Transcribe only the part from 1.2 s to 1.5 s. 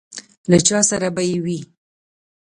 یې